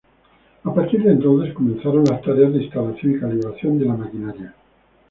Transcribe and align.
A 0.63 0.73
partir 0.73 1.03
de 1.03 1.11
entonces 1.11 1.53
comenzaron 1.53 2.03
las 2.09 2.23
tareas 2.23 2.51
de 2.53 2.63
instalación 2.63 3.15
y 3.15 3.19
calibración 3.19 3.77
de 3.77 3.85
la 3.85 3.93
maquinaria. 3.93 4.55